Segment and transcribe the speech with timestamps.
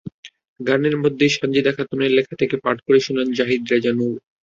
[0.59, 4.15] গানের মাঝেই সন্জীদা খাতুনের লেখা থেকে পাঠ করে শোনান জাহীদ রেজা নূর।